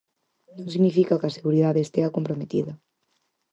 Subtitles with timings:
[0.57, 2.73] Non significa que a seguridade estea comprometida.